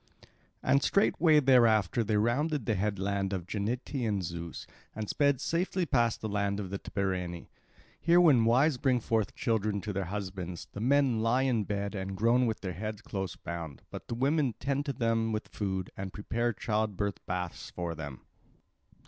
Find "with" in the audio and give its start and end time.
12.47-12.61, 15.33-15.49